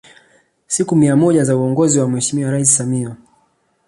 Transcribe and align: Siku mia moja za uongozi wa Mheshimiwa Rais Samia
Siku 0.67 0.95
mia 0.95 1.15
moja 1.15 1.43
za 1.43 1.57
uongozi 1.57 1.99
wa 1.99 2.07
Mheshimiwa 2.09 2.51
Rais 2.51 2.75
Samia 2.77 3.15